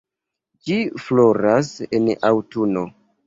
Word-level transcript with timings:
Ĝi 0.69 0.77
floras 1.03 1.71
en 1.99 2.09
aŭtuno. 2.33 2.87